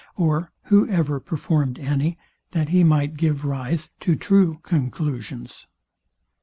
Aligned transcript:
Or, 0.15 0.51
who 0.63 0.89
ever 0.89 1.19
performed 1.19 1.77
any, 1.77 2.17
that 2.53 2.69
he 2.69 2.83
might 2.83 3.17
give 3.17 3.45
rise 3.45 3.91
to 3.99 4.15
true 4.15 4.57
conclusions? 4.63 5.67